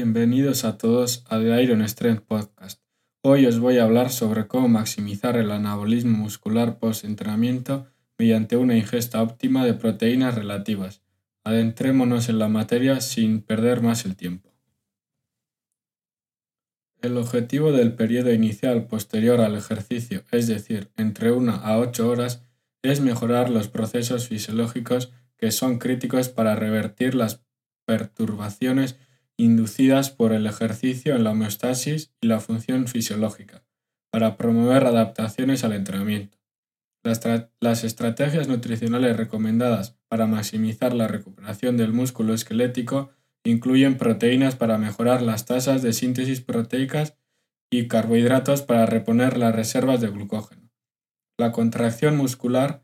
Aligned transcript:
Bienvenidos 0.00 0.64
a 0.64 0.78
todos 0.78 1.24
a 1.28 1.40
The 1.40 1.60
Iron 1.60 1.82
Strength 1.82 2.22
Podcast. 2.22 2.80
Hoy 3.20 3.46
os 3.46 3.58
voy 3.58 3.78
a 3.78 3.82
hablar 3.82 4.10
sobre 4.10 4.46
cómo 4.46 4.68
maximizar 4.68 5.36
el 5.36 5.50
anabolismo 5.50 6.16
muscular 6.16 6.78
post-entrenamiento 6.78 7.88
mediante 8.16 8.56
una 8.56 8.76
ingesta 8.76 9.20
óptima 9.20 9.64
de 9.64 9.74
proteínas 9.74 10.36
relativas. 10.36 11.02
Adentrémonos 11.42 12.28
en 12.28 12.38
la 12.38 12.46
materia 12.46 13.00
sin 13.00 13.42
perder 13.42 13.82
más 13.82 14.04
el 14.04 14.14
tiempo. 14.14 14.54
El 17.02 17.16
objetivo 17.16 17.72
del 17.72 17.92
periodo 17.92 18.32
inicial 18.32 18.86
posterior 18.86 19.40
al 19.40 19.56
ejercicio, 19.56 20.22
es 20.30 20.46
decir, 20.46 20.92
entre 20.96 21.32
1 21.32 21.60
a 21.64 21.76
8 21.76 22.08
horas, 22.08 22.44
es 22.82 23.00
mejorar 23.00 23.50
los 23.50 23.66
procesos 23.66 24.28
fisiológicos 24.28 25.10
que 25.36 25.50
son 25.50 25.80
críticos 25.80 26.28
para 26.28 26.54
revertir 26.54 27.16
las 27.16 27.42
perturbaciones 27.84 28.96
inducidas 29.38 30.10
por 30.10 30.32
el 30.32 30.46
ejercicio 30.46 31.14
en 31.14 31.24
la 31.24 31.30
homeostasis 31.30 32.12
y 32.20 32.26
la 32.26 32.40
función 32.40 32.88
fisiológica, 32.88 33.64
para 34.10 34.36
promover 34.36 34.84
adaptaciones 34.84 35.64
al 35.64 35.72
entrenamiento. 35.72 36.36
Las, 37.60 37.84
estrategias 37.84 38.48
nutricionales 38.48 39.16
recomendadas 39.16 39.96
para 40.08 40.26
maximizar 40.26 40.92
la 40.92 41.06
recuperación 41.06 41.76
del 41.76 41.92
músculo 41.92 42.34
esquelético 42.34 43.10
incluyen 43.44 43.96
proteínas 43.96 44.56
para 44.56 44.76
mejorar 44.76 45.22
las 45.22 45.46
tasas 45.46 45.82
de 45.82 45.92
síntesis 45.92 46.40
proteicas 46.40 47.16
y 47.70 47.86
carbohidratos 47.86 48.62
para 48.62 48.86
reponer 48.86 49.38
las 49.38 49.54
reservas 49.54 50.00
de 50.00 50.08
glucógeno. 50.08 50.68
La 51.38 51.52
contracción 51.52 52.16
muscular 52.16 52.82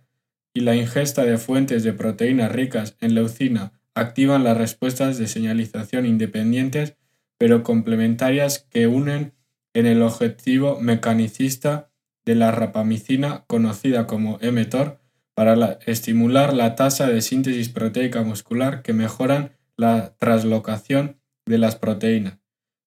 y 0.55 0.61
la 0.61 0.77
ingesta 0.77 1.25
de 1.25 1.37
fuentes 1.37 1.83
de 1.83 1.93
proteínas 1.93 2.53
ricas 2.53 2.97
en 3.01 3.15
leucina 3.15 3.73
activan 3.95 4.45
las 4.45 4.57
respuestas 4.57 5.19
de 5.19 5.27
señalización 5.27 6.07
independientes 6.07 6.97
pero 7.39 7.63
complementarias 7.63 8.67
que 8.71 8.87
unen 8.87 9.35
en 9.75 9.87
el 9.87 10.03
objetivo 10.03 10.81
mecanicista 10.81 11.91
de 12.25 12.35
la 12.35 12.51
rapamicina 12.51 13.45
conocida 13.47 14.07
como 14.07 14.39
mTOR 14.39 15.01
para 15.35 15.79
estimular 15.87 16.55
la 16.55 16.77
tasa 16.77 17.09
de 17.09 17.21
síntesis 17.21 17.69
proteica 17.69 18.23
muscular 18.23 18.83
que 18.83 18.93
mejoran 18.93 19.53
la 19.77 20.15
traslocación 20.19 21.21
de 21.45 21.59
las 21.59 21.77
proteínas. 21.77 22.39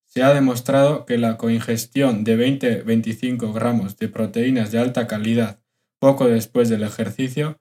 Se 0.05 0.23
ha 0.23 0.33
demostrado 0.33 1.05
que 1.05 1.17
la 1.17 1.37
coingestión 1.37 2.23
de 2.23 2.37
20-25 2.37 3.53
gramos 3.53 3.97
de 3.97 4.07
proteínas 4.07 4.71
de 4.71 4.79
alta 4.79 5.07
calidad 5.07 5.59
poco 5.99 6.27
después 6.27 6.69
del 6.69 6.83
ejercicio 6.83 7.59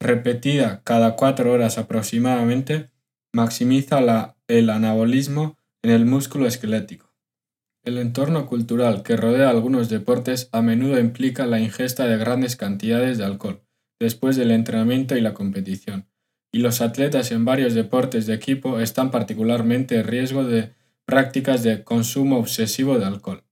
repetida 0.00 0.80
cada 0.82 1.14
cuatro 1.14 1.52
horas 1.52 1.78
aproximadamente, 1.78 2.90
maximiza 3.32 4.34
el 4.48 4.70
anabolismo 4.70 5.58
en 5.82 5.90
el 5.90 6.06
músculo 6.06 6.46
esquelético. 6.46 7.14
El 7.84 7.98
entorno 7.98 8.46
cultural 8.46 9.02
que 9.02 9.16
rodea 9.16 9.50
algunos 9.50 9.88
deportes 9.88 10.48
a 10.52 10.62
menudo 10.62 10.98
implica 10.98 11.46
la 11.46 11.60
ingesta 11.60 12.06
de 12.06 12.18
grandes 12.18 12.56
cantidades 12.56 13.18
de 13.18 13.24
alcohol 13.24 13.62
después 13.98 14.36
del 14.36 14.50
entrenamiento 14.50 15.16
y 15.16 15.20
la 15.20 15.34
competición, 15.34 16.08
y 16.52 16.58
los 16.60 16.80
atletas 16.80 17.30
en 17.32 17.44
varios 17.44 17.74
deportes 17.74 18.26
de 18.26 18.34
equipo 18.34 18.80
están 18.80 19.10
particularmente 19.10 19.96
en 19.96 20.06
riesgo 20.06 20.44
de 20.44 20.72
prácticas 21.04 21.62
de 21.62 21.84
consumo 21.84 22.38
obsesivo 22.38 22.98
de 22.98 23.04
alcohol. 23.04 23.44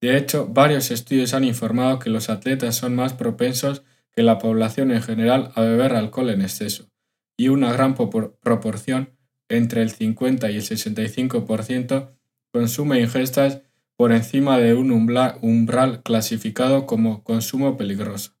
De 0.00 0.16
hecho, 0.16 0.46
varios 0.46 0.92
estudios 0.92 1.34
han 1.34 1.42
informado 1.42 1.98
que 1.98 2.10
los 2.10 2.30
atletas 2.30 2.76
son 2.76 2.94
más 2.94 3.12
propensos 3.12 3.82
que 4.18 4.24
la 4.24 4.38
población 4.38 4.90
en 4.90 5.00
general 5.00 5.52
a 5.54 5.60
beber 5.60 5.92
alcohol 5.92 6.30
en 6.30 6.42
exceso, 6.42 6.90
y 7.36 7.50
una 7.50 7.72
gran 7.72 7.94
proporción, 7.94 9.10
entre 9.48 9.80
el 9.80 9.92
50 9.92 10.50
y 10.50 10.56
el 10.56 10.62
65%, 10.62 12.10
consume 12.52 13.00
ingestas 13.00 13.62
por 13.94 14.10
encima 14.10 14.58
de 14.58 14.74
un 14.74 14.90
umbral 14.90 16.02
clasificado 16.02 16.84
como 16.84 17.22
consumo 17.22 17.76
peligroso. 17.76 18.32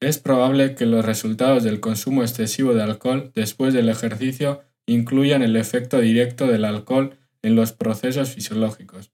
Es 0.00 0.18
probable 0.18 0.74
que 0.74 0.86
los 0.86 1.04
resultados 1.04 1.62
del 1.62 1.78
consumo 1.78 2.22
excesivo 2.22 2.74
de 2.74 2.82
alcohol 2.82 3.30
después 3.32 3.72
del 3.72 3.90
ejercicio 3.90 4.62
incluyan 4.86 5.44
el 5.44 5.54
efecto 5.54 6.00
directo 6.00 6.48
del 6.48 6.64
alcohol 6.64 7.16
en 7.42 7.54
los 7.54 7.70
procesos 7.70 8.30
fisiológicos, 8.30 9.12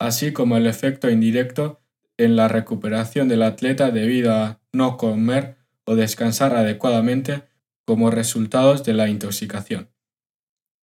así 0.00 0.32
como 0.32 0.56
el 0.56 0.66
efecto 0.66 1.08
indirecto 1.08 1.82
en 2.16 2.34
la 2.34 2.48
recuperación 2.48 3.28
del 3.28 3.44
atleta 3.44 3.92
debido 3.92 4.32
a 4.32 4.60
no 4.76 4.96
comer 4.96 5.56
o 5.84 5.96
descansar 5.96 6.54
adecuadamente 6.54 7.44
como 7.84 8.10
resultados 8.10 8.84
de 8.84 8.92
la 8.92 9.08
intoxicación. 9.08 9.88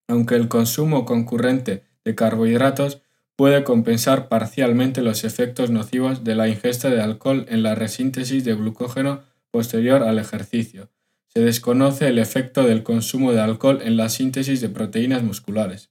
Aunque 0.07 0.35
el 0.35 0.47
consumo 0.47 1.05
concurrente 1.05 1.83
de 2.03 2.15
carbohidratos 2.15 3.01
puede 3.35 3.63
compensar 3.63 4.29
parcialmente 4.29 5.01
los 5.01 5.23
efectos 5.23 5.69
nocivos 5.69 6.23
de 6.23 6.35
la 6.35 6.47
ingesta 6.47 6.89
de 6.89 7.01
alcohol 7.01 7.45
en 7.49 7.63
la 7.63 7.75
resíntesis 7.75 8.43
de 8.43 8.55
glucógeno 8.55 9.23
posterior 9.51 10.03
al 10.03 10.19
ejercicio. 10.19 10.89
Se 11.27 11.39
desconoce 11.39 12.07
el 12.07 12.19
efecto 12.19 12.63
del 12.63 12.83
consumo 12.83 13.33
de 13.33 13.41
alcohol 13.41 13.79
en 13.83 13.97
la 13.97 14.09
síntesis 14.09 14.61
de 14.61 14.69
proteínas 14.69 15.23
musculares. 15.23 15.89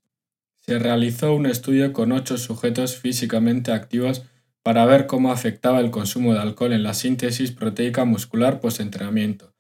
Se 0.61 0.79
realizó 0.79 1.35
un 1.35 1.47
estudio 1.47 1.93
con 1.93 2.13
ocho 2.13 2.39
sujetos 2.39 2.97
físicamente 2.97 3.73
activos 3.73 4.23
para 4.63 4.87
ver 4.87 5.07
cómo 5.07 5.33
afectaba 5.33 5.81
el 5.81 5.91
consumo 5.91 6.35
de 6.35 6.41
alcohol 6.41 6.73
en 6.73 6.83
la 6.83 6.95
síntesis 6.95 7.51
proteica 7.51 8.05
muscular 8.05 8.61
post-entrenamiento 8.61 9.55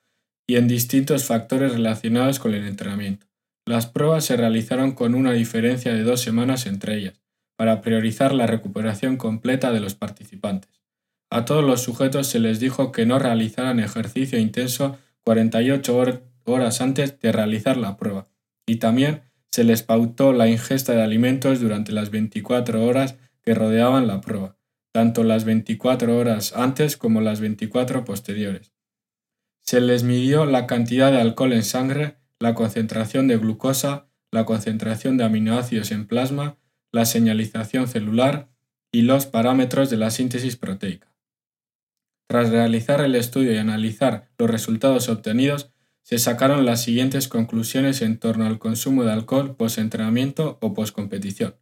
y 0.46 0.56
en 0.56 0.68
distintos 0.68 1.24
factores 1.24 1.72
relacionados 1.72 2.38
con 2.38 2.54
el 2.54 2.66
entrenamiento. 2.66 3.26
Las 3.66 3.86
pruebas 3.86 4.24
se 4.24 4.36
realizaron 4.36 4.92
con 4.92 5.14
una 5.14 5.32
diferencia 5.32 5.92
de 5.92 6.02
dos 6.02 6.20
semanas 6.20 6.66
entre 6.66 6.96
ellas, 6.96 7.20
para 7.56 7.80
priorizar 7.80 8.32
la 8.32 8.46
recuperación 8.46 9.16
completa 9.16 9.72
de 9.72 9.80
los 9.80 9.94
participantes. 9.94 10.70
A 11.30 11.44
todos 11.44 11.64
los 11.64 11.82
sujetos 11.82 12.26
se 12.26 12.40
les 12.40 12.60
dijo 12.60 12.92
que 12.92 13.06
no 13.06 13.18
realizaran 13.18 13.80
ejercicio 13.80 14.38
intenso 14.38 14.98
48 15.24 16.20
horas 16.44 16.80
antes 16.80 17.18
de 17.20 17.32
realizar 17.32 17.76
la 17.76 17.96
prueba, 17.96 18.26
y 18.66 18.76
también 18.76 19.22
se 19.50 19.64
les 19.64 19.82
pautó 19.82 20.32
la 20.32 20.48
ingesta 20.48 20.92
de 20.92 21.02
alimentos 21.02 21.60
durante 21.60 21.92
las 21.92 22.10
24 22.10 22.84
horas 22.84 23.16
que 23.42 23.54
rodeaban 23.54 24.06
la 24.06 24.20
prueba 24.20 24.56
tanto 24.92 25.24
las 25.24 25.44
24 25.44 26.16
horas 26.16 26.52
antes 26.54 26.96
como 26.96 27.20
las 27.20 27.40
24 27.40 28.04
posteriores. 28.04 28.72
Se 29.60 29.80
les 29.80 30.02
midió 30.02 30.44
la 30.44 30.66
cantidad 30.66 31.10
de 31.10 31.20
alcohol 31.20 31.52
en 31.52 31.62
sangre, 31.62 32.18
la 32.38 32.54
concentración 32.54 33.26
de 33.28 33.38
glucosa, 33.38 34.08
la 34.30 34.44
concentración 34.44 35.16
de 35.16 35.24
aminoácidos 35.24 35.90
en 35.92 36.06
plasma, 36.06 36.58
la 36.90 37.06
señalización 37.06 37.88
celular 37.88 38.50
y 38.92 39.02
los 39.02 39.26
parámetros 39.26 39.88
de 39.88 39.96
la 39.96 40.10
síntesis 40.10 40.56
proteica. 40.56 41.12
Tras 42.28 42.50
realizar 42.50 43.00
el 43.00 43.14
estudio 43.14 43.52
y 43.52 43.58
analizar 43.58 44.30
los 44.38 44.50
resultados 44.50 45.08
obtenidos, 45.08 45.72
se 46.02 46.18
sacaron 46.18 46.66
las 46.66 46.82
siguientes 46.82 47.28
conclusiones 47.28 48.02
en 48.02 48.18
torno 48.18 48.46
al 48.46 48.58
consumo 48.58 49.04
de 49.04 49.12
alcohol 49.12 49.56
post-entrenamiento 49.56 50.58
o 50.60 50.74
post-competición. 50.74 51.54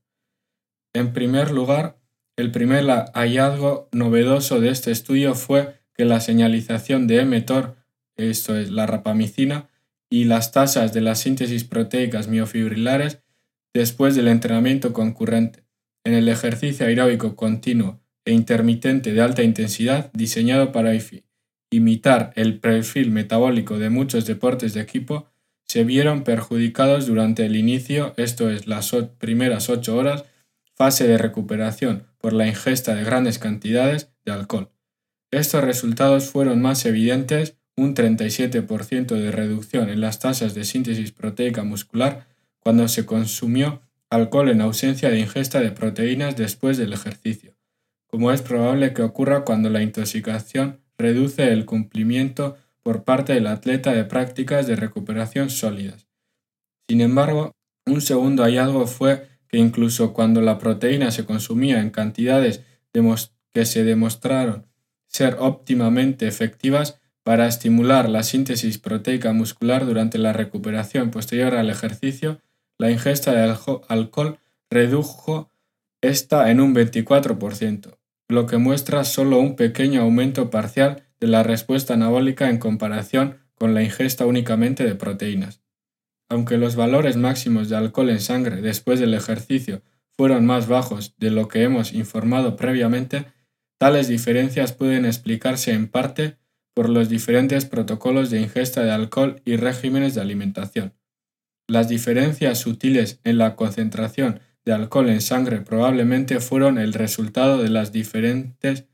En 0.95 1.13
primer 1.13 1.51
lugar, 1.51 2.00
el 2.41 2.51
primer 2.51 2.85
hallazgo 3.15 3.89
novedoso 3.93 4.61
de 4.61 4.71
este 4.71 4.91
estudio 4.91 5.35
fue 5.35 5.81
que 5.95 6.05
la 6.05 6.21
señalización 6.21 7.07
de 7.07 7.25
mTOR, 7.25 7.77
esto 8.17 8.57
es 8.57 8.71
la 8.71 8.87
rapamicina, 8.87 9.69
y 10.11 10.25
las 10.25 10.51
tasas 10.51 10.93
de 10.93 11.01
las 11.01 11.21
síntesis 11.21 11.65
proteicas 11.65 12.29
miofibrilares 12.29 13.23
después 13.73 14.17
del 14.17 14.29
entrenamiento 14.29 14.93
concurrente 14.93 15.65
en 16.05 16.15
el 16.15 16.29
ejercicio 16.29 16.87
aeróbico 16.87 17.37
continuo 17.37 18.01
e 18.25 18.33
intermitente 18.33 19.13
de 19.13 19.21
alta 19.21 19.43
intensidad 19.43 20.11
diseñado 20.13 20.73
para 20.73 20.93
imitar 21.71 22.33
el 22.35 22.59
perfil 22.59 23.11
metabólico 23.13 23.79
de 23.79 23.91
muchos 23.91 24.27
deportes 24.27 24.75
de 24.75 24.81
equipo, 24.81 25.29
se 25.67 25.85
vieron 25.85 26.25
perjudicados 26.25 27.07
durante 27.07 27.47
el 27.47 27.55
inicio, 27.55 28.13
esto 28.17 28.51
es 28.51 28.67
las 28.67 28.91
primeras 29.19 29.71
ocho 29.71 29.97
horas, 29.97 30.25
fase 30.75 31.07
de 31.07 31.19
recuperación 31.19 32.10
por 32.21 32.33
la 32.33 32.47
ingesta 32.47 32.95
de 32.95 33.05
grandes 33.05 33.39
cantidades 33.39 34.11
de 34.25 34.33
alcohol. 34.33 34.71
Estos 35.31 35.65
resultados 35.65 36.29
fueron 36.29 36.61
más 36.61 36.85
evidentes, 36.87 37.57
un 37.77 37.95
37% 37.95 39.15
de 39.15 39.31
reducción 39.31 39.89
en 39.89 40.01
las 40.01 40.19
tasas 40.19 40.55
de 40.55 40.65
síntesis 40.65 41.13
proteica 41.13 41.65
muscular 41.65 42.27
cuando 42.59 42.89
se 42.89 43.07
consumió 43.07 43.81
alcohol 44.11 44.51
en 44.51 44.61
ausencia 44.61 45.09
de 45.09 45.21
ingesta 45.21 45.61
de 45.61 45.71
proteínas 45.71 46.37
después 46.37 46.77
del 46.77 46.93
ejercicio, 46.93 47.55
como 48.07 48.33
es 48.33 48.43
probable 48.43 48.93
que 48.93 49.03
ocurra 49.03 49.45
cuando 49.45 49.71
la 49.71 49.83
intoxicación 49.83 50.81
reduce 50.99 51.53
el 51.53 51.65
cumplimiento 51.65 52.59
por 52.83 53.05
parte 53.05 53.33
del 53.35 53.47
atleta 53.47 53.93
de 53.93 54.05
prácticas 54.05 54.67
de 54.67 54.77
recuperación 54.77 55.49
sólidas. 55.49 56.09
Sin 56.89 57.01
embargo, 57.01 57.53
un 57.87 58.01
segundo 58.01 58.43
hallazgo 58.43 58.87
fue 58.87 59.29
que 59.51 59.59
incluso 59.59 60.13
cuando 60.13 60.41
la 60.41 60.59
proteína 60.59 61.11
se 61.11 61.25
consumía 61.25 61.81
en 61.81 61.91
cantidades 61.91 62.63
que 63.53 63.65
se 63.65 63.85
demostraron 63.85 64.67
ser 65.07 65.37
óptimamente 65.41 66.29
efectivas 66.29 67.01
para 67.23 67.47
estimular 67.47 68.09
la 68.09 68.23
síntesis 68.23 68.79
proteica 68.79 69.33
muscular 69.33 69.85
durante 69.85 70.19
la 70.19 70.33
recuperación 70.33 71.11
posterior 71.11 71.55
al 71.55 71.69
ejercicio, 71.69 72.41
la 72.79 72.91
ingesta 72.91 73.33
de 73.33 73.57
alcohol 73.89 74.39
redujo 74.71 75.51
esta 76.01 76.51
en 76.51 76.61
un 76.61 76.75
24%, 76.75 77.99
lo 78.29 78.47
que 78.47 78.57
muestra 78.57 79.05
solo 79.05 79.39
un 79.39 79.57
pequeño 79.57 80.01
aumento 80.01 80.49
parcial 80.49 81.03
de 81.19 81.27
la 81.27 81.43
respuesta 81.43 81.95
anabólica 81.95 82.49
en 82.49 82.59
comparación 82.59 83.39
con 83.55 83.75
la 83.75 83.83
ingesta 83.83 84.25
únicamente 84.25 84.85
de 84.85 84.95
proteínas. 84.95 85.61
Aunque 86.31 86.57
los 86.57 86.77
valores 86.77 87.17
máximos 87.17 87.69
de 87.69 87.77
alcohol 87.77 88.09
en 88.09 88.21
sangre 88.21 88.63
después 88.63 89.01
del 89.01 89.15
ejercicio 89.15 89.83
fueron 90.13 90.47
más 90.47 90.69
bajos 90.69 91.15
de 91.19 91.31
lo 91.31 91.49
que 91.49 91.65
hemos 91.65 91.93
informado 91.93 92.55
previamente, 92.55 93.27
tales 93.79 94.07
diferencias 94.07 94.73
pueden 94.73 95.05
explicarse 95.07 95.73
en 95.73 95.89
parte 95.89 96.39
por 96.73 96.89
los 96.89 97.09
diferentes 97.09 97.65
protocolos 97.65 98.31
de 98.31 98.41
ingesta 98.41 98.85
de 98.85 98.93
alcohol 98.93 99.43
y 99.45 99.57
regímenes 99.57 100.15
de 100.15 100.21
alimentación. 100.21 100.95
Las 101.67 101.89
diferencias 101.89 102.59
sutiles 102.59 103.19
en 103.25 103.37
la 103.37 103.57
concentración 103.57 104.41
de 104.65 104.73
alcohol 104.73 105.09
en 105.09 105.21
sangre 105.21 105.63
probablemente 105.63 106.39
fueron 106.39 106.79
el 106.79 106.93
resultado 106.93 107.61
de 107.61 107.71
las 107.71 107.91
diferentes 107.91 108.87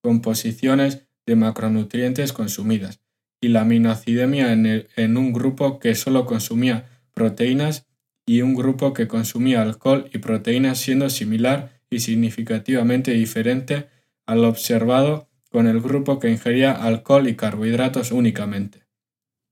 composiciones 0.00 1.06
de 1.26 1.36
macronutrientes 1.36 2.32
consumidas 2.32 3.01
y 3.42 3.48
la 3.48 3.62
aminoacidemia 3.62 4.52
en, 4.52 4.86
en 4.96 5.16
un 5.18 5.32
grupo 5.34 5.78
que 5.80 5.94
solo 5.94 6.24
consumía 6.24 6.88
proteínas 7.12 7.86
y 8.24 8.40
un 8.40 8.54
grupo 8.54 8.94
que 8.94 9.08
consumía 9.08 9.60
alcohol 9.60 10.08
y 10.14 10.18
proteínas 10.18 10.78
siendo 10.78 11.10
similar 11.10 11.80
y 11.90 11.98
significativamente 11.98 13.10
diferente 13.10 13.88
al 14.26 14.44
observado 14.44 15.28
con 15.50 15.66
el 15.66 15.80
grupo 15.80 16.18
que 16.18 16.30
ingería 16.30 16.72
alcohol 16.72 17.28
y 17.28 17.34
carbohidratos 17.34 18.12
únicamente. 18.12 18.86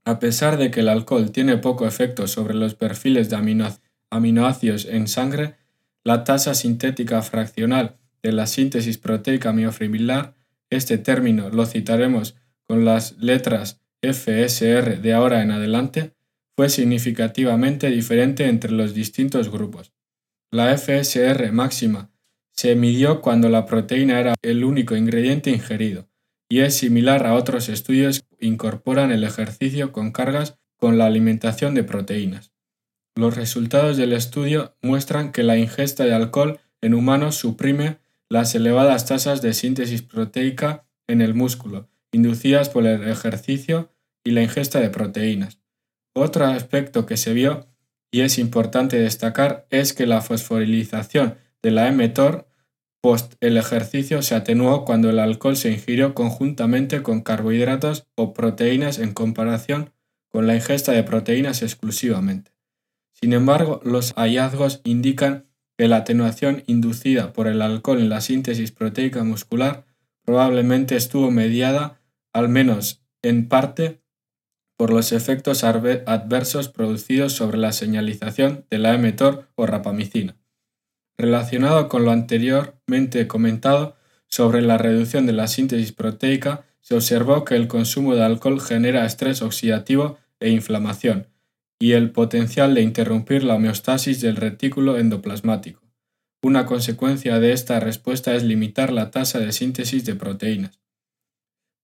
A 0.05 0.21
pesar 0.21 0.57
de 0.57 0.71
que 0.71 0.81
el 0.81 0.89
alcohol 0.89 1.33
tiene 1.33 1.59
poco 1.59 1.87
efecto 1.87 2.27
sobre 2.29 2.55
los 2.55 2.75
perfiles 2.75 3.29
de 3.29 3.67
aminoácidos 4.09 4.87
en 4.87 5.09
sangre, 5.09 5.57
la 6.05 6.23
tasa 6.23 6.55
sintética 6.55 7.21
fraccional 7.23 7.97
de 8.23 8.33
la 8.33 8.47
síntesis 8.47 8.99
proteica 8.99 9.53
miofibrilar, 9.53 10.35
este 10.71 10.97
término 10.97 11.51
lo 11.51 11.67
citaremos 11.67 12.37
con 12.67 12.85
las 12.85 13.19
letras 13.19 13.80
FSR 14.03 15.01
de 15.01 15.13
ahora 15.13 15.43
en 15.43 15.51
adelante, 15.51 16.15
fue 16.57 16.69
significativamente 16.69 17.91
diferente 17.91 18.47
entre 18.47 18.73
los 18.73 18.95
distintos 18.95 19.51
grupos. 19.51 19.93
La 20.51 20.77
FSR 20.77 21.53
máxima 21.53 22.11
se 22.53 22.75
midió 22.75 23.21
cuando 23.21 23.49
la 23.49 23.67
proteína 23.67 24.21
era 24.21 24.35
el 24.43 24.65
único 24.65 24.97
ingrediente 24.97 25.51
ingerido, 25.51 26.09
y 26.49 26.61
es 26.61 26.75
similar 26.75 27.27
a 27.27 27.35
otros 27.35 27.69
estudios 27.69 28.23
que 28.39 28.47
incorporan 28.47 29.13
el 29.13 29.25
ejercicio 29.25 29.93
con 29.93 30.13
cargas 30.13 30.59
con 30.77 30.99
la 30.99 31.07
alimentación 31.07 31.75
de 31.75 31.85
proteínas. 31.85 32.53
Los 33.15 33.37
resultados 33.37 33.97
del 33.97 34.13
estudio 34.13 34.75
muestran 34.83 35.33
que 35.33 35.43
la 35.43 35.57
ingesta 35.57 36.05
de 36.05 36.15
alcohol 36.15 36.59
en 36.81 36.95
humanos 36.95 37.37
suprime 37.37 37.99
las 38.29 38.55
elevadas 38.55 39.07
tasas 39.07 39.43
de 39.43 39.53
síntesis 39.53 40.03
proteica 40.03 40.87
en 41.07 41.21
el 41.21 41.35
músculo, 41.35 41.90
inducidas 42.13 42.69
por 42.69 42.87
el 42.87 43.09
ejercicio 43.09 43.93
y 44.25 44.33
la 44.33 44.43
ingesta 44.43 44.81
de 44.81 44.91
proteínas. 44.91 45.61
Otro 46.15 46.47
aspecto 46.47 47.07
que 47.07 47.17
se 47.17 47.33
vio, 47.33 47.69
y 48.11 48.23
es 48.23 48.39
importante 48.39 48.99
destacar, 48.99 49.67
es 49.71 49.93
que 49.93 50.07
la 50.07 50.21
fosforilización 50.21 51.37
de 51.63 51.71
la 51.71 51.91
mTOR 51.93 52.51
Post 53.03 53.35
el 53.41 53.57
ejercicio 53.57 54.21
se 54.21 54.35
atenuó 54.35 54.85
cuando 54.85 55.09
el 55.09 55.21
alcohol 55.21 55.57
se 55.57 55.73
ingirió 55.73 56.15
conjuntamente 56.15 57.03
con 57.03 57.23
carbohidratos 57.23 58.07
o 58.15 58.35
proteínas 58.35 58.99
en 58.99 59.15
comparación 59.15 59.93
con 60.29 60.47
la 60.47 60.55
ingesta 60.55 60.93
de 60.93 61.03
proteínas 61.03 61.63
exclusivamente. 61.63 62.53
Sin 63.15 63.33
embargo, 63.33 63.81
los 63.85 64.13
hallazgos 64.17 64.83
indican 64.85 65.47
que 65.79 65.89
la 65.89 65.97
atenuación 65.97 66.63
inducida 66.67 67.33
por 67.33 67.47
el 67.47 67.63
alcohol 67.63 68.01
en 68.01 68.11
la 68.11 68.21
síntesis 68.21 68.71
proteica 68.71 69.25
muscular 69.25 69.87
probablemente 70.27 70.95
estuvo 70.95 71.31
mediada, 71.31 72.00
al 72.33 72.49
menos 72.49 73.03
en 73.23 73.49
parte, 73.49 74.01
por 74.77 74.93
los 74.93 75.13
efectos 75.13 75.63
adversos 75.63 76.69
producidos 76.69 77.35
sobre 77.35 77.59
la 77.59 77.73
señalización 77.73 78.65
de 78.71 78.79
la 78.79 78.97
mTOR 78.97 79.49
o 79.55 79.67
rapamicina. 79.67 80.37
Relacionado 81.19 81.89
con 81.89 82.07
lo 82.07 82.13
anteriormente 82.13 83.27
comentado 83.27 83.97
sobre 84.27 84.63
la 84.63 84.79
reducción 84.79 85.27
de 85.27 85.35
la 85.35 85.49
síntesis 85.49 85.93
proteica, 85.93 86.65
se 86.81 86.95
observó 86.95 87.45
que 87.45 87.57
el 87.57 87.69
consumo 87.69 88.15
de 88.15 88.23
alcohol 88.23 88.59
genera 88.59 89.05
estrés 89.05 89.43
oxidativo 89.43 90.19
e 90.39 90.49
inflamación, 90.49 91.27
y 91.79 91.93
el 91.93 92.11
potencial 92.11 92.75
de 92.75 92.81
interrumpir 92.81 93.45
la 93.45 93.57
homeostasis 93.57 94.23
del 94.23 94.37
retículo 94.37 94.97
endoplasmático. 94.97 95.83
Una 96.43 96.65
consecuencia 96.65 97.39
de 97.39 97.53
esta 97.53 97.81
respuesta 97.81 98.35
es 98.35 98.45
limitar 98.45 98.91
la 98.93 99.11
tasa 99.11 99.41
de 99.41 99.53
síntesis 99.53 100.07
de 100.07 100.15
proteínas. 100.15 100.81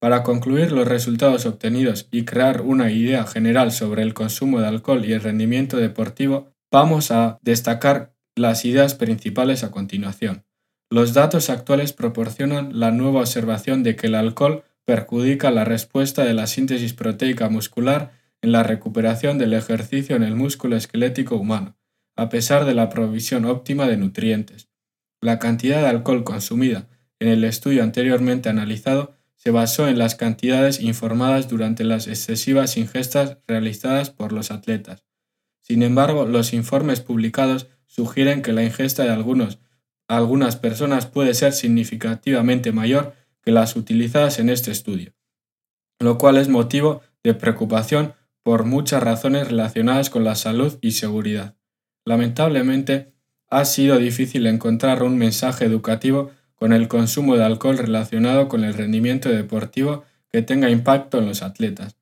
Para 0.00 0.22
concluir 0.22 0.72
los 0.72 0.87
resultados 0.87 1.46
obtenidos 1.46 2.08
y 2.10 2.25
crear 2.25 2.60
una 2.60 2.90
idea 2.90 3.26
general 3.26 3.72
sobre 3.72 4.02
el 4.02 4.12
consumo 4.12 4.60
de 4.60 4.66
alcohol 4.66 5.04
y 5.04 5.12
el 5.12 5.22
rendimiento 5.22 5.78
deportivo, 5.78 6.52
vamos 6.70 7.10
a 7.10 7.38
destacar 7.43 8.14
las 8.37 8.66
ideas 8.66 8.94
principales 8.94 9.64
a 9.64 9.70
continuación. 9.70 10.44
Los 10.90 11.14
datos 11.14 11.48
actuales 11.48 11.93
proporcionan 11.93 12.78
la 12.78 12.90
nueva 12.90 13.20
observación 13.20 13.82
de 13.82 13.96
que 13.96 14.08
el 14.08 14.14
alcohol 14.14 14.64
perjudica 14.84 15.50
la 15.50 15.64
respuesta 15.64 16.25
de 16.25 16.34
la 16.34 16.46
síntesis 16.46 16.92
proteica 16.92 17.49
muscular 17.49 18.12
en 18.42 18.52
la 18.52 18.62
recuperación 18.62 19.38
del 19.38 19.54
ejercicio 19.54 20.14
en 20.14 20.22
el 20.22 20.37
músculo 20.37 20.76
esquelético 20.76 21.37
humano, 21.37 21.76
a 22.16 22.28
pesar 22.28 22.66
de 22.66 22.75
la 22.75 22.88
provisión 22.90 23.46
óptima 23.46 23.88
de 23.88 23.96
nutrientes. 23.96 24.69
La 25.20 25.38
cantidad 25.38 25.81
de 25.81 25.88
alcohol 25.88 26.22
consumida 26.22 26.87
en 27.19 27.28
el 27.28 27.44
estudio 27.44 27.82
anteriormente 27.82 28.49
analizado 28.49 29.15
se 29.36 29.50
basó 29.50 29.86
en 29.86 29.98
las 29.98 30.14
cantidades 30.14 30.80
informadas 30.80 31.48
durante 31.48 31.84
las 31.84 32.08
excesivas 32.08 32.76
ingestas 32.76 33.38
realizadas 33.46 34.10
por 34.10 34.32
los 34.32 34.50
atletas. 34.50 35.04
Sin 35.60 35.82
embargo, 35.82 36.26
los 36.26 36.52
informes 36.52 37.00
publicados 37.00 37.68
sugieren 37.86 38.42
que 38.42 38.52
la 38.52 38.64
ingesta 38.64 39.04
de 39.04 39.10
algunos, 39.10 39.58
algunas 40.08 40.56
personas 40.56 41.06
puede 41.06 41.34
ser 41.34 41.52
significativamente 41.52 42.72
mayor 42.72 43.14
que 43.42 43.52
las 43.52 43.76
utilizadas 43.76 44.38
en 44.38 44.48
este 44.48 44.70
estudio, 44.70 45.14
lo 46.00 46.18
cual 46.18 46.36
es 46.36 46.48
motivo 46.48 47.02
de 47.22 47.34
preocupación 47.34 48.14
por 48.42 48.64
muchas 48.64 49.02
razones 49.02 49.48
relacionadas 49.48 50.10
con 50.10 50.24
la 50.24 50.34
salud 50.34 50.78
y 50.80 50.92
seguridad. 50.92 51.56
Lamentablemente, 52.04 53.12
ha 53.48 53.64
sido 53.64 53.98
difícil 53.98 54.46
encontrar 54.46 55.02
un 55.02 55.18
mensaje 55.18 55.64
educativo 55.64 56.30
con 56.56 56.72
el 56.72 56.88
consumo 56.88 57.36
de 57.36 57.44
alcohol 57.44 57.78
relacionado 57.78 58.48
con 58.48 58.64
el 58.64 58.75
rendimiento 58.75 59.28
deportivo 59.28 60.04
que 60.30 60.42
tenga 60.42 60.68
impacto 60.68 61.18
en 61.18 61.26
los 61.26 61.42
atletas. 61.42 61.96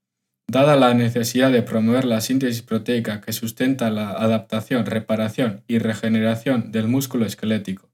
Dada 0.47 0.77
la 0.77 0.95
necesidad 0.95 1.53
de 1.53 1.63
promover 1.63 2.05
la 2.05 2.21
síntesis 2.21 2.63
proteica 2.63 3.21
que 3.21 3.33
sustenta 3.33 3.91
la 3.91 4.11
adaptación, 4.11 4.87
reparación 4.87 5.63
y 5.67 5.79
regeneración 5.79 6.71
del 6.73 6.89
músculo 6.89 7.27
esquelético, 7.27 7.91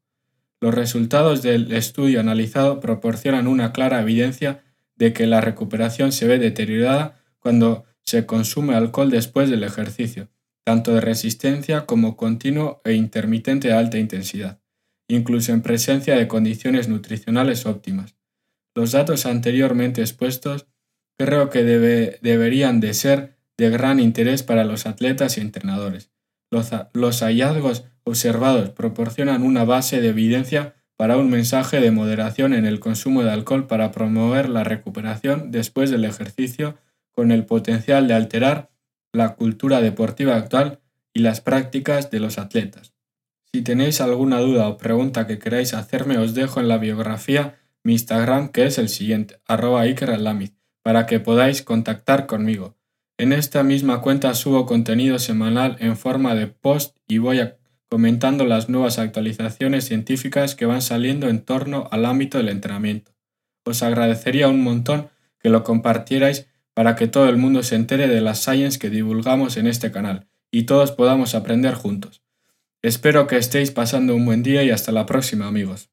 los 0.61 0.75
resultados 0.75 1.41
del 1.41 1.73
estudio 1.73 2.21
analizado 2.21 2.81
proporcionan 2.81 3.47
una 3.47 3.73
clara 3.73 4.03
evidencia 4.03 4.63
de 4.95 5.15
que 5.15 5.27
la 5.27 5.41
recuperación 5.41 6.13
se 6.13 6.27
ve 6.27 6.39
deteriorada 6.39 7.17
cuando 7.39 7.85
se 8.03 8.27
consume 8.27 8.75
alcohol 8.75 9.11
después 9.11 9.49
del 9.49 9.65
ejercicio, 9.65 10.29
tanto 10.63 10.93
de 10.93 11.01
resistencia 11.01 11.87
como 11.87 12.17
continuo 12.17 12.83
e 12.85 12.93
intermitente 12.93 13.69
de 13.69 13.75
alta 13.75 13.97
intensidad, 13.97 14.61
incluso 15.15 15.53
en 15.53 15.63
presencia 15.63 16.17
de 16.17 16.29
condiciones 16.29 16.89
nutricionales 16.89 17.67
óptimas. 17.67 18.17
Los 18.75 18.93
datos 18.93 19.27
anteriormente 19.27 20.01
expuestos 20.01 20.67
creo 21.19 21.51
que 21.51 21.65
deberían 21.65 22.81
de 22.81 22.95
ser 22.95 23.37
de 23.59 23.71
gran 23.71 24.01
interés 24.01 24.43
para 24.43 24.65
los 24.65 24.87
atletas 24.87 25.37
y 25.37 25.41
entrenadores. 25.41 26.11
Los, 26.51 26.71
los 26.95 27.21
hallazgos 27.21 27.85
observados 28.05 28.71
proporcionan 28.71 29.43
una 29.43 29.65
base 29.65 30.01
de 30.01 30.09
evidencia 30.09 30.75
para 30.97 31.17
un 31.17 31.31
mensaje 31.31 31.81
de 31.81 31.91
moderación 31.91 32.55
en 32.55 32.67
el 32.67 32.81
consumo 32.81 33.23
de 33.23 33.31
alcohol 33.31 33.67
para 33.67 33.91
promover 33.91 34.49
la 34.49 34.65
recuperación 34.65 35.51
después 35.51 35.91
del 35.91 36.05
ejercicio 36.05 36.77
con 37.13 37.33
el 37.33 37.45
potencial 37.45 38.07
de 38.07 38.15
alterar 38.15 38.71
la 39.13 39.35
cultura 39.35 39.81
deportiva 39.81 40.37
actual 40.37 40.81
y 41.13 41.21
las 41.21 41.41
prácticas 41.41 42.11
de 42.11 42.21
los 42.21 42.39
atletas. 42.39 42.95
Si 43.53 43.63
tenéis 43.63 44.01
alguna 44.01 44.39
duda 44.39 44.69
o 44.69 44.79
pregunta 44.79 45.27
que 45.27 45.41
queráis 45.41 45.75
hacerme, 45.75 46.19
os 46.19 46.35
dejo 46.35 46.61
en 46.61 46.69
la 46.69 46.79
biografía 46.79 47.59
mi 47.83 47.95
Instagram 47.95 48.51
que 48.51 48.67
es 48.67 48.79
el 48.79 48.89
siguiente, 48.89 49.41
arroba 49.47 49.83
para 50.83 51.07
que 51.07 51.19
podáis 51.19 51.63
contactar 51.63 52.27
conmigo. 52.27 52.77
En 53.19 53.33
esta 53.33 53.63
misma 53.63 54.01
cuenta 54.01 54.35
subo 54.35 54.67
contenido 54.67 55.19
semanal 55.19 55.77
en 55.81 55.97
forma 55.97 56.35
de 56.35 56.47
post 56.47 56.97
y 57.09 57.19
voy 57.19 57.41
comentando 57.89 58.45
las 58.45 58.69
nuevas 58.69 58.99
actualizaciones 58.99 59.85
científicas 59.85 60.55
que 60.55 60.65
van 60.65 60.81
saliendo 60.81 61.29
en 61.29 61.41
torno 61.45 61.89
al 61.91 62.07
ámbito 62.07 62.39
del 62.39 62.49
entrenamiento. 62.51 63.13
Os 63.65 63.83
agradecería 63.83 64.49
un 64.49 64.63
montón 64.63 65.11
que 65.41 65.51
lo 65.51 65.65
compartierais 65.65 66.47
para 66.73 66.95
que 66.95 67.09
todo 67.09 67.29
el 67.29 67.37
mundo 67.37 67.65
se 67.65 67.75
entere 67.75 68.07
de 68.07 68.21
las 68.21 68.39
science 68.39 68.79
que 68.79 68.91
divulgamos 68.91 69.57
en 69.57 69.67
este 69.67 69.91
canal 69.91 70.29
y 70.53 70.63
todos 70.63 70.93
podamos 70.93 71.35
aprender 71.35 71.75
juntos. 71.75 72.20
Espero 72.83 73.27
que 73.27 73.37
estéis 73.37 73.71
pasando 73.73 74.15
un 74.15 74.25
buen 74.25 74.43
día 74.43 74.65
y 74.65 74.71
hasta 74.71 74.91
la 74.91 75.05
próxima 75.05 75.47
amigos. 75.47 75.91